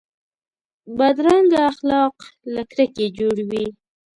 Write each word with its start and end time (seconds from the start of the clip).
بدرنګه 0.97 1.59
اخلاق 1.71 2.15
له 2.53 2.61
کرکې 2.71 3.05
جوړ 3.17 3.35
وي 3.49 3.65